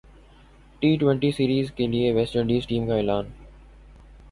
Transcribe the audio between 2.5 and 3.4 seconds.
team کااعلان